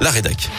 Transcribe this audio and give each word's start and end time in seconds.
la 0.00 0.10
rédac. 0.10 0.50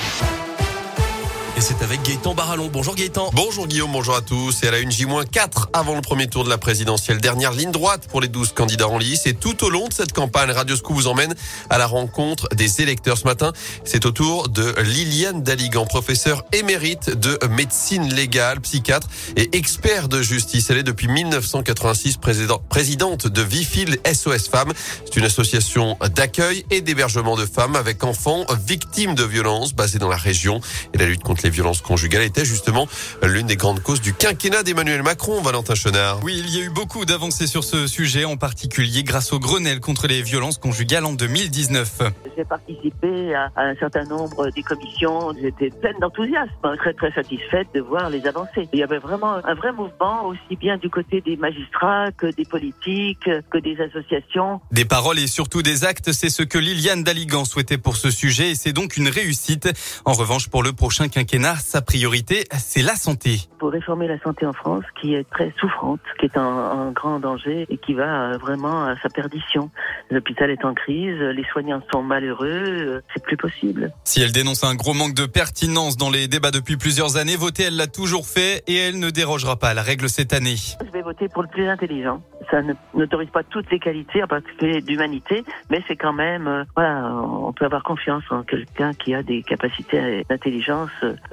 Et 1.60 1.62
c'est 1.62 1.84
avec 1.84 2.02
Gaëtan 2.04 2.36
Barallon. 2.36 2.70
Bonjour 2.72 2.96
Gaëtan. 2.96 3.32
Bonjour 3.34 3.68
Guillaume, 3.68 3.92
bonjour 3.92 4.16
à 4.16 4.22
tous. 4.22 4.64
Et 4.64 4.70
à 4.70 4.72
la 4.72 4.80
une 4.80 4.94
J-4 4.94 5.66
avant 5.74 5.94
le 5.94 6.02
premier 6.02 6.28
tour 6.28 6.46
de 6.46 6.50
la 6.50 6.58
présidentielle. 6.58 7.20
Dernière 7.20 7.52
ligne 7.52 7.72
droite 7.72 8.08
pour 8.08 8.22
les 8.22 8.30
12 8.30 8.54
candidats 8.54 8.88
en 8.88 8.98
lice. 8.98 9.26
Et 9.26 9.34
tout 9.34 9.66
au 9.66 9.70
long 9.70 9.90
de 9.90 9.92
cette 9.92 10.14
campagne, 10.14 10.52
Radio 10.52 10.78
Scoop 10.78 10.96
vous 10.96 11.08
emmène 11.08 11.36
à 11.70 11.78
la 11.78 11.86
rencontre 11.86 12.48
des 12.56 12.82
électeurs 12.82 13.18
ce 13.18 13.26
matin. 13.26 13.52
C'est 13.84 14.06
au 14.06 14.12
tour 14.12 14.48
de 14.48 14.74
Liliane 14.84 15.44
Daligan, 15.44 15.86
professeure 15.86 16.46
émérite 16.54 17.10
de 17.10 17.38
médecine 17.50 18.08
légale, 18.08 18.62
psychiatre 18.62 19.10
et 19.36 19.50
expert 19.58 20.08
de 20.08 20.22
justice. 20.22 20.70
Elle 20.70 20.78
est 20.78 20.84
depuis 20.84 21.10
1986 21.10 22.16
président, 22.18 22.62
présidente 22.70 23.28
de 23.28 23.42
Vifil 23.42 23.98
SOS 24.10 24.48
Femmes. 24.48 24.72
C'est 25.04 25.18
une 25.18 25.26
association 25.26 25.98
d'accueil 26.16 26.64
et 26.72 26.80
d'hébergement 26.80 27.36
de 27.36 27.46
femmes 27.46 27.76
avec 27.76 28.06
enfants 28.06 28.46
victimes 28.66 29.14
de 29.14 29.26
violences 29.26 29.74
basée 29.74 30.00
dans 30.00 30.08
la 30.08 30.16
région. 30.16 30.62
Et 30.94 30.98
la 30.98 31.06
lutte 31.06 31.24
contre 31.24 31.42
les 31.44 31.49
violences 31.50 31.82
conjugales 31.82 32.24
était 32.24 32.46
justement 32.46 32.88
l'une 33.24 33.48
des 33.48 33.56
grandes 33.56 33.82
causes 33.82 34.02
du 34.02 34.14
quinquennat 34.14 34.64
d'Emmanuel 34.64 35.04
Macron, 35.04 35.42
Valentin 35.42 35.76
Chenard. 35.76 36.20
Oui, 36.24 36.36
il 36.38 36.56
y 36.56 36.62
a 36.62 36.66
eu 36.66 36.70
beaucoup 36.70 37.06
d'avancées 37.06 37.48
sur 37.48 37.64
ce 37.64 37.88
sujet, 37.88 38.26
en 38.26 38.38
particulier 38.38 39.04
grâce 39.04 39.34
au 39.34 39.40
Grenelle 39.40 39.80
contre 39.80 40.08
les 40.08 40.22
violences 40.22 40.58
conjugales 40.58 41.06
en 41.06 41.14
202019. 41.14 42.02
J'ai 42.38 42.46
participé 42.46 43.36
à, 43.36 43.52
un 43.56 43.76
certain 43.76 44.04
nombre 44.06 44.50
des 44.52 44.64
commissions. 44.64 45.34
J'étais 45.42 45.70
pleine 45.70 45.98
d'enthousiasme, 46.00 46.50
très 46.78 46.94
très 46.94 47.12
satisfaite 47.12 47.68
de 47.74 47.82
voir 47.82 48.10
les 48.10 48.26
avancées. 48.28 48.68
Il 48.74 48.80
y 48.80 48.84
avait 48.84 49.00
vraiment 49.00 49.36
un 49.44 49.54
vrai 49.54 49.72
mouvement, 49.72 50.26
aussi 50.26 50.56
bien 50.60 50.78
du 50.78 50.90
côté 50.90 51.22
des 51.22 51.38
magistrats 51.38 52.12
que 52.12 52.28
des 52.28 52.46
politiques, 52.46 53.30
que 53.50 53.58
des 53.58 53.78
associations. 53.82 54.62
Des 54.72 54.86
paroles 54.86 55.20
et 55.20 55.28
surtout 55.28 55.62
des 55.62 55.84
actes, 55.84 56.12
c'est 56.12 56.30
ce 56.30 56.44
que 56.44 56.58
Liliane 56.58 57.04
Daligan 57.04 57.46
souhaitait 57.46 57.78
pour 57.78 57.98
ce 57.98 58.12
sujet 58.12 58.52
et 58.52 58.56
c'est 58.56 58.74
donc 58.74 58.98
une 58.98 59.08
réussite. 59.08 59.70
En 60.06 60.14
revanche, 60.14 60.48
pour 60.50 60.64
le 60.64 60.74
prochain 60.74 61.08
quinquennat, 61.08 61.39
sa 61.58 61.82
priorité, 61.82 62.44
c'est 62.58 62.82
la 62.82 62.96
santé. 62.96 63.42
Pour 63.60 63.72
réformer 63.72 64.08
la 64.08 64.20
santé 64.20 64.46
en 64.46 64.54
France, 64.54 64.84
qui 65.00 65.14
est 65.14 65.30
très 65.30 65.54
souffrante, 65.60 66.02
qui 66.20 66.26
est 66.26 66.38
en, 66.38 66.92
grand 66.92 67.20
danger 67.20 67.66
et 67.70 67.78
qui 67.78 67.94
va 67.94 68.32
euh, 68.32 68.38
vraiment 68.38 68.86
à 68.86 68.96
sa 69.02 69.10
perdition. 69.10 69.70
L'hôpital 70.10 70.50
est 70.50 70.66
en 70.66 70.74
crise, 70.74 71.20
les 71.20 71.44
soignants 71.52 71.82
sont 71.92 72.02
malheureux, 72.02 72.48
euh, 72.48 73.02
c'est 73.14 73.24
plus 73.24 73.38
possible. 73.38 73.94
Si 74.04 74.22
elle 74.22 74.32
dénonce 74.32 74.64
un 74.64 74.76
gros 74.76 74.94
manque 74.94 75.14
de 75.14 75.26
pertinence 75.26 75.98
dans 75.98 76.10
les 76.10 76.28
débats 76.28 76.52
depuis 76.52 76.78
plusieurs 76.78 77.18
années, 77.18 77.36
voter, 77.36 77.64
elle 77.64 77.78
l'a 77.78 77.88
toujours 77.88 78.28
fait 78.28 78.64
et 78.68 78.76
elle 78.76 79.00
ne 79.00 79.10
dérogera 79.10 79.58
pas 79.58 79.70
à 79.70 79.74
la 79.74 79.84
règle 79.84 80.10
cette 80.10 80.34
année. 80.34 80.56
Je 80.86 80.92
vais 80.92 81.02
voter 81.02 81.28
pour 81.30 81.44
le 81.44 81.50
plus 81.50 81.68
intelligent. 81.68 82.22
Ça 82.52 82.62
n'autorise 82.94 83.30
pas 83.30 83.44
toutes 83.44 83.70
les 83.72 83.80
qualités, 83.80 84.24
en 84.24 84.28
particulier 84.28 84.82
d'humanité, 84.82 85.44
mais 85.70 85.84
c'est 85.88 85.96
quand 85.96 86.14
même, 86.14 86.48
euh, 86.48 86.64
voilà, 86.76 87.06
on 87.14 87.54
peut 87.54 87.66
avoir 87.66 87.84
confiance 87.84 88.24
en 88.32 88.44
quelqu'un 88.44 88.94
qui 88.94 89.14
a 89.14 89.24
des 89.24 89.44
capacités 89.44 90.26
d'intelligence 90.30 90.90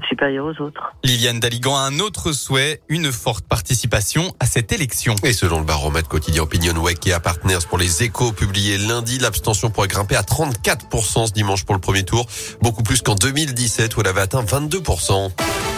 supérieures 0.09 0.47
aux 0.47 0.63
autres. 0.63 0.93
Liliane 1.05 1.41
Daligan 1.41 1.77
a 1.77 1.83
un 1.83 1.99
autre 2.01 2.33
souhait, 2.33 2.81
une 2.89 3.13
forte 3.13 3.47
participation 3.47 4.35
à 4.41 4.47
cette 4.47 4.73
élection. 4.73 5.15
Et 5.25 5.33
selon 5.33 5.61
le 5.61 5.65
baromètre 5.65 6.09
quotidien 6.09 6.43
Opinionway 6.43 6.95
et 7.07 7.13
à 7.13 7.21
Partners 7.21 7.59
pour 7.69 7.79
les 7.79 8.03
échos 8.03 8.33
publiés 8.33 8.79
lundi, 8.79 9.19
l'abstention 9.19 9.71
pourrait 9.71 9.89
grimper 9.89 10.17
à 10.17 10.23
34% 10.23 11.27
ce 11.27 11.33
dimanche 11.33 11.65
pour 11.65 11.75
le 11.75 11.81
premier 11.81 12.05
tour, 12.05 12.27
beaucoup 12.61 12.83
plus 12.83 13.03
qu'en 13.03 13.15
2017 13.15 13.97
où 13.97 14.01
elle 14.01 14.09
avait 14.09 14.23
atteint 14.23 14.43
22%. 14.43 15.76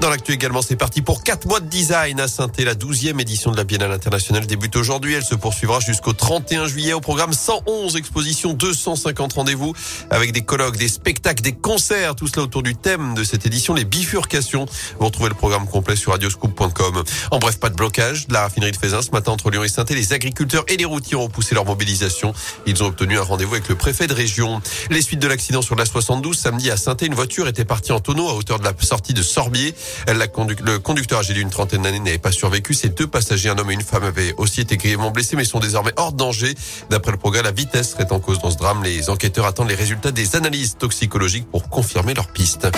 Dans 0.00 0.10
l'actu 0.10 0.32
également, 0.32 0.60
c'est 0.60 0.76
parti 0.76 1.02
pour 1.02 1.22
quatre 1.22 1.46
mois 1.46 1.60
de 1.60 1.66
design 1.66 2.20
à 2.20 2.28
saint 2.28 2.50
La 2.58 2.74
douzième 2.74 3.20
édition 3.20 3.52
de 3.52 3.56
la 3.56 3.64
Biennale 3.64 3.92
internationale 3.92 4.44
débute 4.44 4.76
aujourd'hui. 4.76 5.14
Elle 5.14 5.24
se 5.24 5.34
poursuivra 5.34 5.80
jusqu'au 5.80 6.12
31 6.12 6.66
juillet 6.66 6.92
au 6.92 7.00
programme 7.00 7.32
111 7.32 7.96
expositions, 7.96 8.52
250 8.52 9.32
rendez-vous 9.32 9.72
avec 10.10 10.32
des 10.32 10.42
colloques, 10.42 10.76
des 10.76 10.88
spectacles, 10.88 11.42
des 11.42 11.52
concerts. 11.52 12.16
Tout 12.16 12.26
cela 12.26 12.42
autour 12.42 12.62
du 12.62 12.74
thème 12.74 13.14
de 13.14 13.24
cette 13.24 13.46
édition, 13.46 13.72
les 13.72 13.84
bifurcations. 13.84 14.66
Vous 14.98 15.06
retrouvez 15.06 15.28
le 15.28 15.36
programme 15.36 15.66
complet 15.66 15.96
sur 15.96 16.12
radioscoop.com. 16.12 17.04
En 17.30 17.38
bref, 17.38 17.58
pas 17.58 17.70
de 17.70 17.76
blocage 17.76 18.26
la 18.28 18.42
raffinerie 18.42 18.72
de 18.72 18.76
Fézin 18.76 19.00
ce 19.00 19.12
matin 19.12 19.32
entre 19.32 19.50
Lyon 19.50 19.62
et 19.62 19.68
saint 19.68 19.84
Les 19.88 20.12
agriculteurs 20.12 20.64
et 20.68 20.76
les 20.76 20.84
routiers 20.84 21.16
ont 21.16 21.28
poussé 21.28 21.54
leur 21.54 21.64
mobilisation. 21.64 22.34
Ils 22.66 22.82
ont 22.82 22.86
obtenu 22.86 23.16
un 23.16 23.22
rendez-vous 23.22 23.54
avec 23.54 23.68
le 23.68 23.76
préfet 23.76 24.06
de 24.06 24.14
région. 24.14 24.60
Les 24.90 25.02
suites 25.02 25.20
de 25.20 25.28
l'accident 25.28 25.62
sur 25.62 25.76
la 25.76 25.86
72 25.86 26.36
samedi 26.36 26.70
à 26.70 26.76
saint 26.76 26.96
une 27.00 27.14
voiture 27.14 27.48
était 27.48 27.64
partie 27.64 27.92
en 27.92 28.00
tonneau 28.00 28.28
à 28.28 28.34
hauteur 28.34 28.58
de 28.58 28.64
la 28.64 28.72
sortie 28.80 29.14
de 29.14 29.22
Sorbier 29.22 29.74
le 30.08 30.78
conducteur 30.78 31.20
âgé 31.20 31.34
d'une 31.34 31.50
trentaine 31.50 31.82
d'années 31.82 32.00
n'avait 32.00 32.18
pas 32.18 32.32
survécu. 32.32 32.74
Ces 32.74 32.88
deux 32.88 33.06
passagers, 33.06 33.50
un 33.50 33.58
homme 33.58 33.70
et 33.70 33.74
une 33.74 33.82
femme, 33.82 34.04
avaient 34.04 34.34
aussi 34.36 34.60
été 34.60 34.76
grièvement 34.76 35.10
blessés, 35.10 35.36
mais 35.36 35.44
sont 35.44 35.60
désormais 35.60 35.92
hors 35.96 36.12
danger. 36.12 36.54
D'après 36.90 37.12
le 37.12 37.18
progrès, 37.18 37.42
la 37.42 37.52
vitesse 37.52 37.92
serait 37.92 38.12
en 38.12 38.20
cause 38.20 38.40
dans 38.40 38.50
ce 38.50 38.56
drame. 38.56 38.82
Les 38.82 39.10
enquêteurs 39.10 39.46
attendent 39.46 39.68
les 39.68 39.74
résultats 39.74 40.12
des 40.12 40.36
analyses 40.36 40.76
toxicologiques 40.78 41.50
pour 41.50 41.68
confirmer 41.68 42.14
leur 42.14 42.28
piste. 42.28 42.68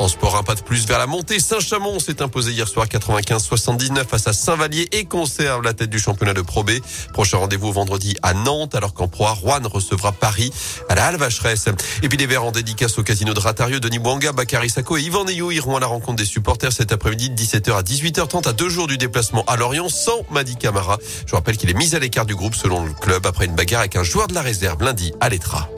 En 0.00 0.08
sport, 0.08 0.34
un 0.34 0.42
pas 0.42 0.54
de 0.54 0.62
plus 0.62 0.86
vers 0.86 0.98
la 0.98 1.06
montée. 1.06 1.38
Saint-Chamond 1.38 2.00
s'est 2.00 2.22
imposé 2.22 2.52
hier 2.52 2.66
soir 2.66 2.86
95-79 2.86 4.06
face 4.06 4.26
à 4.26 4.32
Saint-Vallier 4.32 4.88
et 4.92 5.04
conserve 5.04 5.62
la 5.62 5.74
tête 5.74 5.90
du 5.90 5.98
championnat 5.98 6.32
de 6.32 6.40
Pro 6.40 6.64
B. 6.64 6.70
Prochain 7.12 7.36
rendez-vous 7.36 7.70
vendredi 7.70 8.16
à 8.22 8.32
Nantes, 8.32 8.74
alors 8.74 8.94
qu'en 8.94 9.08
Pro 9.08 9.26
A, 9.26 9.32
Rouen 9.32 9.60
recevra 9.62 10.12
Paris 10.12 10.54
à 10.88 10.94
la 10.94 11.04
Halle 11.04 11.18
Vacheresse. 11.18 11.68
Et 12.02 12.08
puis 12.08 12.16
les 12.16 12.24
Verts 12.24 12.44
en 12.44 12.50
dédicace 12.50 12.98
au 12.98 13.02
casino 13.02 13.34
de 13.34 13.40
Ratarieux, 13.40 13.78
Denis 13.78 13.98
Bouanga, 13.98 14.32
Bakary 14.32 14.70
Sako 14.70 14.96
et 14.96 15.02
Yvan 15.02 15.26
Neyou 15.26 15.50
iront 15.50 15.76
à 15.76 15.80
la 15.80 15.86
rencontre 15.86 16.16
des 16.16 16.24
supporters 16.24 16.72
cet 16.72 16.92
après-midi 16.92 17.28
de 17.28 17.36
17h 17.36 17.76
à 17.76 17.82
18h30 17.82 18.48
à 18.48 18.54
deux 18.54 18.70
jours 18.70 18.86
du 18.86 18.96
déplacement 18.96 19.44
à 19.46 19.56
Lorient 19.56 19.90
sans 19.90 20.24
Madi 20.30 20.56
Camara. 20.56 20.96
Je 21.26 21.34
rappelle 21.34 21.58
qu'il 21.58 21.68
est 21.68 21.74
mis 21.74 21.94
à 21.94 21.98
l'écart 21.98 22.24
du 22.24 22.34
groupe 22.34 22.54
selon 22.54 22.86
le 22.86 22.94
club 22.94 23.26
après 23.26 23.44
une 23.44 23.54
bagarre 23.54 23.80
avec 23.80 23.96
un 23.96 24.02
joueur 24.02 24.28
de 24.28 24.34
la 24.34 24.40
réserve 24.40 24.82
lundi 24.82 25.12
à 25.20 25.28
l'Etra. 25.28 25.68